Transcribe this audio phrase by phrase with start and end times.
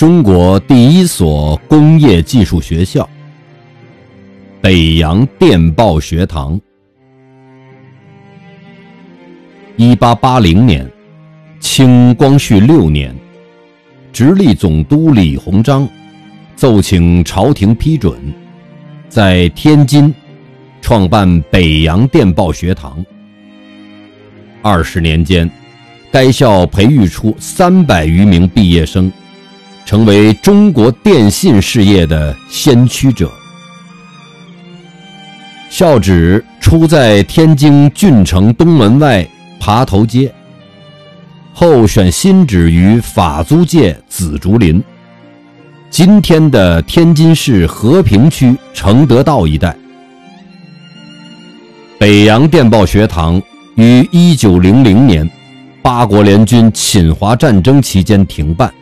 [0.00, 3.06] 中国第一所工业技术学校——
[4.58, 6.58] 北洋电报学堂。
[9.76, 10.90] 一八八零年，
[11.60, 13.14] 清光绪六年，
[14.10, 15.86] 直隶总督李鸿章
[16.56, 18.18] 奏请朝廷批准，
[19.10, 20.10] 在天津
[20.80, 23.04] 创办北洋电报学堂。
[24.62, 25.50] 二十年间，
[26.10, 29.12] 该校培育出三百余名毕业生。
[29.90, 33.28] 成为中国电信事业的先驱者。
[35.68, 39.26] 校址出在天津郡城东门外
[39.58, 40.32] 爬头街，
[41.52, 44.80] 后选新址于法租界紫竹林，
[45.90, 49.76] 今天的天津市和平区承德道一带。
[51.98, 53.42] 北洋电报学堂
[53.74, 55.28] 于一九零零年
[55.82, 58.72] 八国联军侵华战争期间停办。